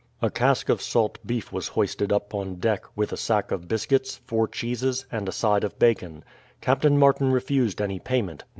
A 0.19 0.31
cask 0.31 0.67
of 0.69 0.81
salt 0.81 1.19
beef 1.27 1.51
was 1.53 1.67
hoisted 1.67 2.11
up 2.11 2.33
on 2.33 2.55
deck, 2.55 2.85
with 2.95 3.11
a 3.13 3.17
sack 3.17 3.51
of 3.51 3.67
biscuits, 3.67 4.15
four 4.25 4.47
cheeses, 4.47 5.05
and 5.11 5.29
a 5.29 5.31
side 5.31 5.63
of 5.63 5.77
bacon. 5.77 6.23
Captain 6.59 6.97
Martin 6.97 7.31
refused 7.31 7.79
any 7.79 7.99
payment. 7.99 8.43